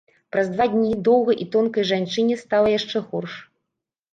Праз 0.35 0.47
два 0.53 0.65
дні 0.75 0.95
доўгай 1.09 1.37
і 1.45 1.47
тонкай 1.57 1.87
жанчыне 1.91 2.41
стала 2.45 2.67
яшчэ 2.79 2.97
горш. 3.13 3.33